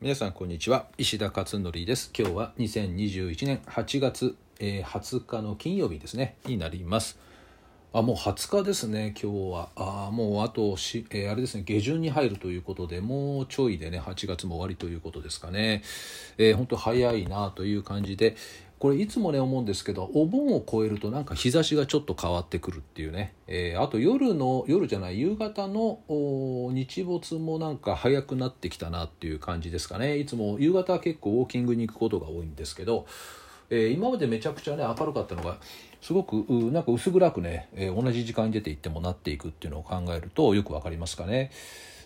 [0.00, 0.86] 皆さんこんにちは。
[0.96, 2.12] 石田勝則です。
[2.16, 6.36] 今日は2021年8月、えー、20日の金曜日ですね。
[6.46, 7.18] になります。
[7.92, 9.70] あもう20日ですね今日は。
[9.74, 15.82] あもうあとし、えー、あれですね下旬に入るということでもうちょいでね8月も終わりということですかね、
[16.36, 18.36] えー、本当早いなという感じで
[18.78, 33.06] これいつもね思うんですけどお盆を超えるとなんか日差しがちょっと変わってくるっていうね、えー、あと夜の夜じゃない夕方の日没もなんか早くなってきたなっていう感じですかねいつも夕方は結構ウォーキングに行くことが多いんですけど、
[33.70, 35.58] えー、今までめちゃくちゃね明るかったのが
[36.00, 36.34] すごく
[36.72, 41.50] なんか薄暗くね、えー、同じ時間に出ていってもなっていくっていうのを考えるとよくわかりますかね。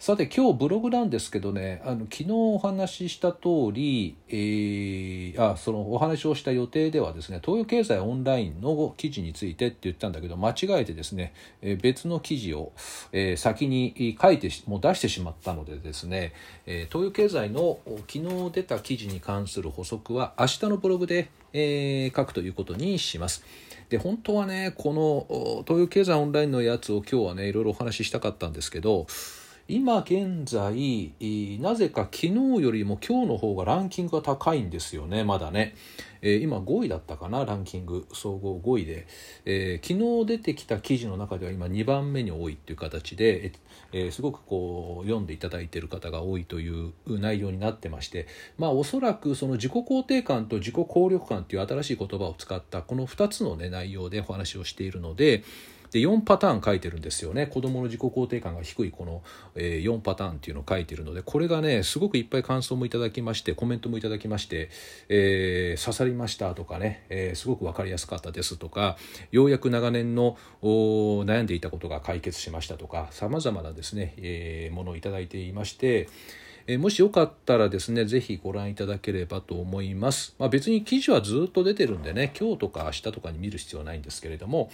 [0.00, 12.72] さて今日ブログなんですけどねあの昨日お話しした通り、えー、あそのお話をした予定ではですね東洋経済オンラインの記事についてって言ったんだけど間違えてですね、え、別の記事を、
[13.12, 16.32] え、先に書いてもう出してしまったのでですね、
[16.64, 17.78] え東洋経済の
[18.08, 23.44] 昨日出た記事に関する補足は明日のブログで、え書くということにします。
[23.90, 29.06] で本当はねこの東洋経済オンラインのやつを今日はねいろいろお話ししたかったんですけど
[29.70, 31.12] 今現在
[31.60, 35.76] なぜか昨日よりも今日の方がランキングが高いんですよねまだね、
[36.22, 39.06] えー、今5位だったかなランキング総合5位で、
[39.44, 43.52] えー、昨日出てきた記事の中では今2番目に多いっていう形で、
[43.92, 48.26] えー、すごくこう読んでいただいている方が多いという内容になってまして。
[48.58, 55.44] まあおそらくその自己肯定感と自己効力感という新しい言葉を使ったこの2つの、ね、内容でお話をしているので
[55.90, 59.22] で4パターン書いてるんですよね子どもの自己肯定感が低いこの、
[59.54, 64.70] え、4パターンっていうのを書いてるのでこれがねすごくいっぱい感想もいただきましてコメントもいただきまして、
[65.08, 68.96] えー、刺さりましたとかね、えー、すごく分かりやすかったですとか
[69.32, 76.08] ようやく長年の悩んでいたことが解決しましたとかさまざまなですね、えー、ものをいただいていまして
[76.78, 80.34] もしよかったらですね、ぜひご覧いただければと思います。
[80.38, 84.70] まあ、別に記事はずっと出てるんでね、今日とか明日とかに見る必要はないんですけれども、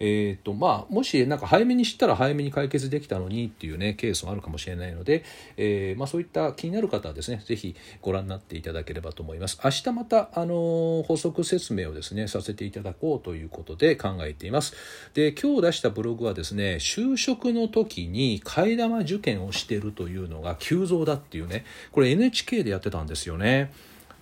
[0.00, 5.24] えーとまあ、もしなんか早めに知ったら早めに解決できたのにっていうねケースもあるかもしれないので、
[5.56, 9.58] えーまあ、そういった気になる方はですねぜひご覧になっていただければと思います。
[9.62, 14.74] 明日また、あの補足説明をですねさせていただこうということで考えています。
[15.14, 23.72] で今日出したブログはですね就職の時に替え玉受験をしてるというのが急増だっていうねこれ NHK でやってたんですよね。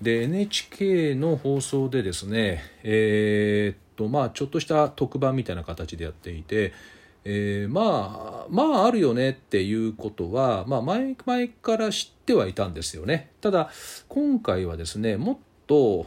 [0.01, 6.73] で NHK の放送でですねえーとまあちょっとした特番みたいな形でやっていて、
[7.25, 13.31] えー、まあまああるよねっていうことは、まあ、前々から知ってはいたんですよね。
[13.41, 13.71] ただ
[14.09, 15.37] 今回はですねもっ
[15.67, 16.07] と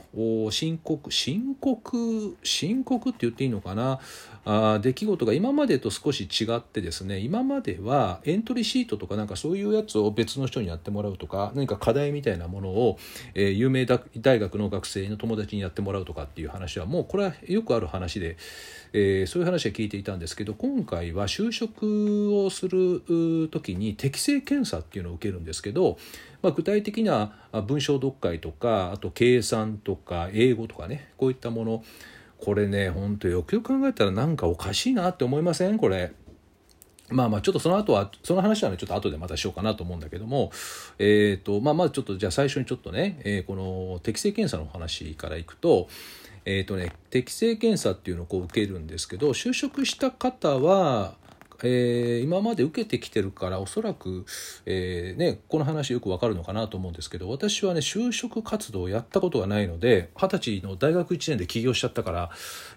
[0.51, 3.99] 深刻深刻深刻って言っていいのかな？
[4.45, 12.97] あ出来事が今までと少し違ってですね今まではエントリーシートとかなんかそういうやつを別の人にやってもらうとか何か課題みたいなものを、
[13.35, 18.37] えー、有名大学の学生の友達にやってもらうとかっていう話はもうこれはよくある話で、
[18.93, 25.97] えー、そういう話は聞いていたんですけど今回は就職をする時に適正検査っていうのを受けるんですけど
[26.41, 27.33] まあ、具体的な
[27.67, 31.83] 文章読解とかあと計算とか英語とかねこういったもの
[32.37, 35.77] これねほんとよくよく考えたらなんかおかしいなって思いません？
[35.77, 36.13] これ。
[37.11, 40.51] まあまあちょっとその後はその話はねちょっと後でまたしようかなと思うんだけども
[40.99, 45.89] えっ、ー、とまあまずちょっとじゃあ最初にちょっとね、えー、この適正検査の話からいくと
[46.45, 51.13] え、ー、とね適正検査っていうのをこう受けるんですけど就職した方は
[51.63, 54.25] えー、今まで受けてきてるからおそらく、
[54.65, 62.29] えーね、この話よくわかるのかなと思うんですけど私はね就職活動をやったことがないので二十歳の大学1年で起業しちゃったから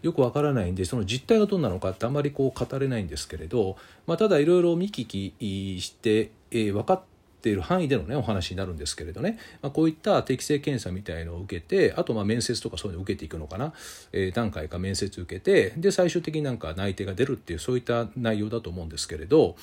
[0.03, 7.12] よくわからないんでその実態がどんなのかってあんまりこう語れないんですけれど、まあ、ただいろいろ見聞きして、えー、分かって
[7.43, 13.75] ている範囲でのねお話になるんですけれどね、まあ、こういった適正検査みたいのを受けてあとまあ面接とかそういうのを受けていくのかな、
[14.13, 19.57] えー、何回か面接受けてで最終的になんか内定が出るっていうそういった内容だと思うんですけれど、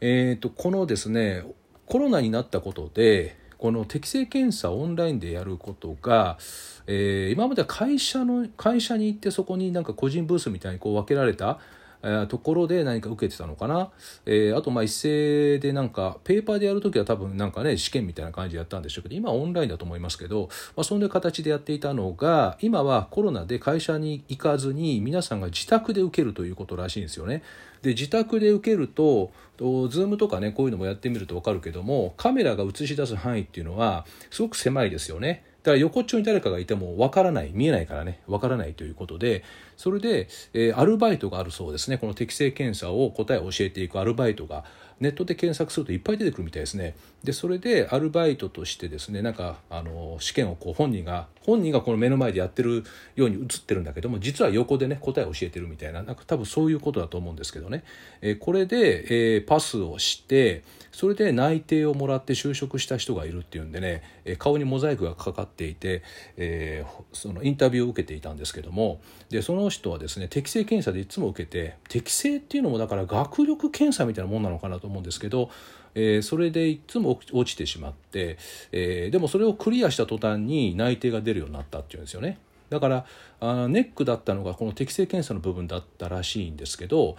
[0.00, 1.44] えー、とこのですね
[1.86, 6.38] コロナになったことでこの適正検査をオンラインでやることが、
[6.86, 11.58] えー、今までは会社の会社に行ってそこになんか個人ブースみたいにこう分けられた
[12.02, 13.90] えところで何か受けてたのかな、
[14.26, 27.42] えー、あとまあ一斉でなんかペーパーでやるときは多分なんかね試験みたいな感じでやったんでしょうけど今はオンラインだと思いますけど、まあ、そんな形でやっていたのが今はコロナで会社に行かずに皆さんが自宅で受けるということらしいんですよね。
[27.82, 35.44] で自宅で受けるとズームとかねこういうのもやってみると分かるけどもカメラが映し出す範囲っていうのはすごく狭いですよね。
[35.62, 39.44] だから横っちに誰かがいてもわからない見えないからねわからないということで
[39.76, 41.96] それで、えー、アルバイトがあるそうですね。
[41.96, 44.64] この適性検査を答えを教えていくアルバイトが
[45.00, 46.94] ネットで検索するといっぱい出てくるみたいですね。
[47.24, 52.84] でそれでアルバイトとしてですねなんかあの試験をこう本人が本人がこの目の前でやってる
[53.14, 57.84] ように映ってるんだけども実は横でね答えを教えてるみたいななんか多分そういうことだと思うんですけどね、
[58.22, 60.62] えー、これで、えー、パスをして
[60.92, 66.02] それで内定をもらって就職した人がいるっていうんでね、えー、顔にモザイクがかかっていて、
[66.36, 75.50] えー、そのインタビューを受けていたんですけどもでその人はですね適性検査でいつも受けて適性っていうのもだから学力検査みたいなもんなのかなと思うんですけど
[75.94, 78.38] えー、それでいつも落ちてしまって、
[78.72, 82.38] えー、でもそれをクリアした途端に内定が出るようになったっていうんですよね。
[82.70, 83.04] だから
[83.40, 87.16] あネックだったのがこの適正検査の部分だったらしいんですけど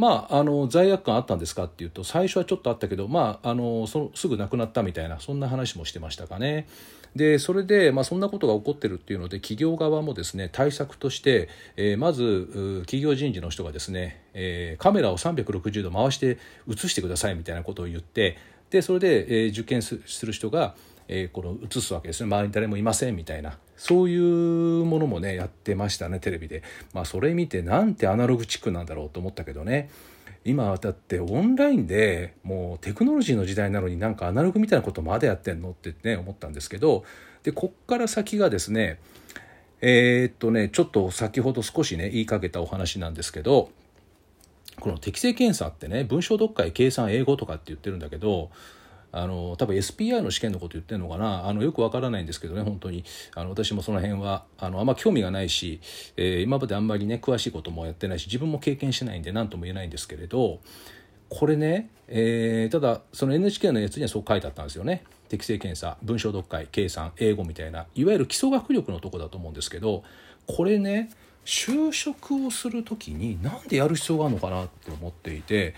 [0.00, 6.66] まあ、あの罪悪感あったんですかっていうと最初はちょっとあったけど、まあ、あのそのすぐなくなったみたいなそんな話もしてましたかね。
[7.16, 18.36] でそれで、まあ、そんなことが起こってるっていうので企業側もですね対策として、えー、まず企業人事の人がですね、えー、カメラを360度回して映してくださいみたいなことを言って
[18.70, 20.74] でそれで、えー、受験する人が、
[21.08, 22.28] えー、この映すわけですね。
[22.28, 23.58] 周りに誰もいませんみたいな。
[23.76, 26.62] そういうものもねやってましたねテレビで。
[26.94, 29.90] まあそれ見てなんてアナログチックなんだろうと思ったけどね。
[30.44, 37.04] 今だってオンラインでもうテクノロジーの時代なのになんかアナログみたいなことまでやってんのってね思ったんですけど
[37.42, 38.98] でこっから先がですね
[39.82, 43.70] えー、っとねちょっと先ほど少しね言いかけたお話なんですけど
[44.78, 48.50] この適正検査ってね文章読解計算英語とかって言ってるんだけど
[49.12, 51.46] あの多分 SPI の試験のこと言ってるのかな？
[51.48, 53.04] あのよくわからないんですけどね本当に。
[53.34, 55.80] あの私もその辺はあのあんま興味がないし、
[56.16, 60.60] えー、今まであんまりね詳しいこともやってないし自分も経験してないんで何とも言えないんですけれど
[61.28, 65.04] これね、えー、ただその NHK のやつにはそう書いてあったんですよね。
[65.28, 70.02] 適正検査文章読解計算英語みたいないわゆる基礎学力のとこだと思うんですけど
[70.46, 71.10] これね
[71.44, 75.74] 就職をする時に何でやる必要があるのかなって思っていて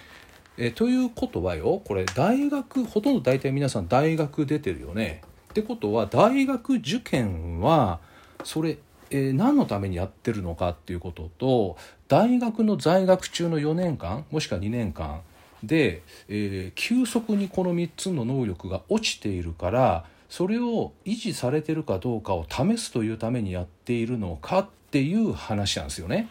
[0.58, 5.22] えということはよこれ大学ほとんど大体皆さん大学出てるよね。
[5.50, 8.00] ってことは大学受験は
[8.42, 8.78] それ、
[9.10, 11.76] えー、何のためにやってるのかっていうことと
[12.08, 15.20] 大学の在学中の4年間もしくは2年間
[15.62, 26.28] で、えー、急速にこの3つの能力が落ちているからそれを維持されてるかどうかを試すというためにやっているのかっていう話なんですよね。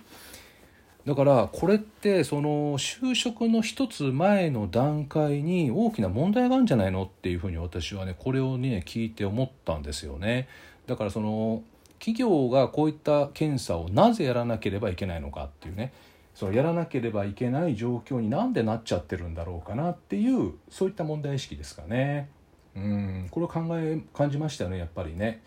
[1.06, 10.48] だからこれってその就職の一つ前の段階に大きな問題があるんじゃないのっていうふうに私はねこれをね聞いて思ったんですよね。
[10.86, 11.64] だからその
[12.00, 15.92] 企業がこういった検査をなぜやらなければいけないのかっていうね
[16.36, 22.30] そのやらなければいけない状況になんでなっちゃってるんだろうかなっていうそういった問題意識ですかね。
[22.76, 25.42] うんこれを考え感じましたよねやっぱりね。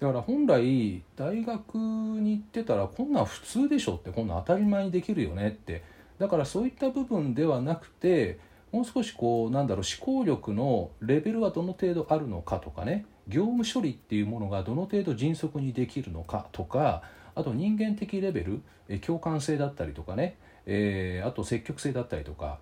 [0.00, 5.84] だから本来大学に行ってたらこんなん普通でしょってこんなん当たり前にできるよねって。
[6.18, 8.38] だからそういった部分ではなくて
[8.72, 13.04] もう少しこうなんだろう思考力のレベルはどの程度あるのかとかね。
[13.28, 17.02] 業務処理っていうものがどの程度迅速にできるのかとか。
[17.34, 18.60] あと人間的レベル
[19.00, 20.36] 共感性だったりとかね、
[20.66, 22.58] えー、あと積極性だったりとか、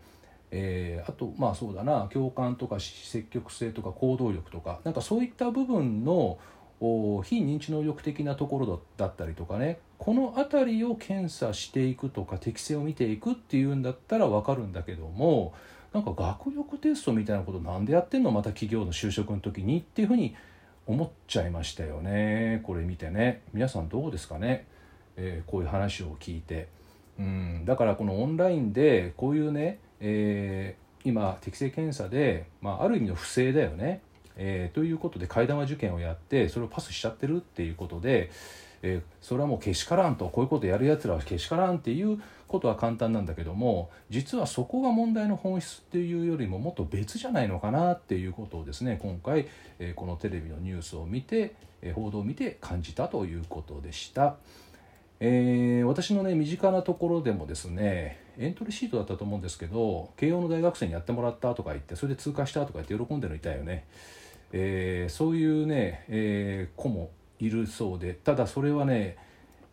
[0.50, 2.08] えー、あとまあそうだな。
[2.12, 4.80] 共感とか積極性とか行動力とか。
[4.84, 6.38] なんかそういった部分の
[6.80, 9.78] 非認知能力的なところだったりとかね。
[9.98, 15.52] この辺りを検査していくとか適性を見ていくっていうんだったら分かるんだけども
[15.92, 18.30] なんか学力テストみたいなことなんでやってんの？
[18.30, 20.36] また企業の就職の時にっていうふうに
[20.86, 22.60] 思っちゃいましたよね。
[22.62, 23.42] これ見てね。
[23.52, 24.66] 皆さんどうですかね、
[25.16, 26.68] えー、こういう話を聞いて。
[27.18, 27.64] うん。
[27.66, 34.00] だからこのオンラインでこういうね、えー、今適正検査で、まあ、ある意味の不正だよね。
[34.38, 38.30] えー、ということで替え玉受験をやってそれをパスしちゃってるっていうことで、
[38.82, 54.36] えー、それはもうけしからんとこういうことやるやつらはけしからんっていうことは簡単なんだけども実はそこが問題の本質っていうよりももっと別じゃないのかなっていうことをですね今回、えー、このテレビのニュースを見て、え報道を見て感じたということでした。
[55.20, 63.84] えー、私のね身近なところでもですねエントリーシートだったと思うんですけど慶応の大学生にやってもらったとか言ってそれで通過したとか言って喜んでるのいたよね。
[64.52, 69.16] えー、そういうね、えー、子もいるそうでただそれはね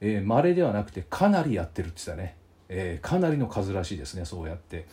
[0.01, 2.36] まれ、えー、稀ではなくてかなりやってるって言ってたね、
[2.70, 4.86] えー、かなりの数らしいですねそうやって。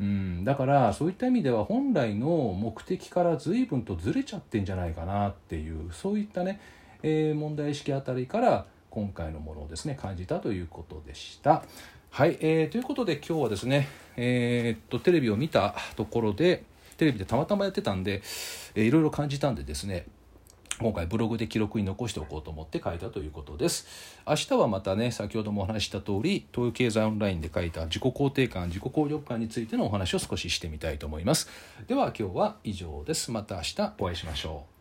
[0.00, 6.60] うん、だからそういった意味では本来の目的から随分とずれちゃってんじゃないかなっていうそういったね、
[7.04, 11.62] えー、問題意識あたりから今回のものをですね感じたということでした。
[12.10, 16.64] はい、えー、ということで今日はですね、えー、っとテレビを見たところで
[16.96, 18.22] テレビでたまたまやってたんで、
[18.74, 20.06] えー、いろいろ感じたんでですね
[20.78, 23.86] 今回ブログで記録に残しておこうと思って書いたということです。
[24.26, 31.48] 明日はまたね先ほどもお話した通り東洋経済オンラインで書いた自己肯定感自己効力感についてのお話を少ししてみたいと思います。
[31.86, 33.30] では今日は以上です。
[33.30, 34.71] また明日お会いしましょう。